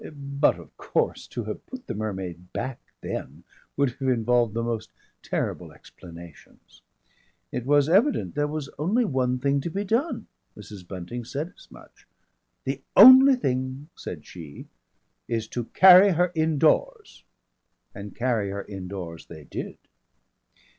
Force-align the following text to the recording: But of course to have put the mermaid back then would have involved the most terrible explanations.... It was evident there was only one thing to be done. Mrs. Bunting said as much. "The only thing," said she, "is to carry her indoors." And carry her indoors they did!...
But 0.15 0.57
of 0.57 0.75
course 0.77 1.27
to 1.27 1.43
have 1.43 1.63
put 1.67 1.85
the 1.85 1.93
mermaid 1.93 2.53
back 2.53 2.79
then 3.01 3.43
would 3.77 3.91
have 3.99 4.09
involved 4.09 4.55
the 4.55 4.63
most 4.63 4.89
terrible 5.21 5.71
explanations.... 5.71 6.81
It 7.51 7.67
was 7.67 7.87
evident 7.87 8.33
there 8.33 8.47
was 8.47 8.67
only 8.79 9.05
one 9.05 9.37
thing 9.37 9.61
to 9.61 9.69
be 9.69 9.83
done. 9.83 10.25
Mrs. 10.57 10.87
Bunting 10.87 11.23
said 11.23 11.53
as 11.55 11.69
much. 11.69 12.07
"The 12.63 12.81
only 12.95 13.35
thing," 13.35 13.89
said 13.95 14.25
she, 14.25 14.65
"is 15.27 15.47
to 15.49 15.65
carry 15.65 16.13
her 16.13 16.31
indoors." 16.33 17.23
And 17.93 18.15
carry 18.15 18.49
her 18.49 18.65
indoors 18.65 19.27
they 19.27 19.43
did!... 19.43 19.77